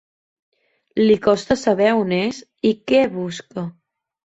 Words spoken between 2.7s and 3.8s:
i què busca.